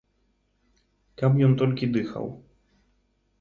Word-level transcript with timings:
Каб 1.23 1.31
ён 1.49 1.53
толькі 1.61 1.91
дыхаў! 1.99 2.25